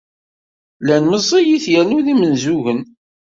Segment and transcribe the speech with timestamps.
[0.81, 2.81] Llan meẓẓiyit yernu d imenzugen.